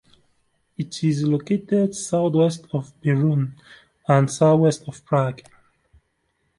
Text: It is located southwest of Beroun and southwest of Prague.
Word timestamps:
It 0.79 1.03
is 1.03 1.21
located 1.23 1.93
southwest 1.93 2.65
of 2.73 2.91
Beroun 3.01 3.53
and 4.07 4.31
southwest 4.31 4.87
of 4.87 5.05
Prague. 5.05 5.43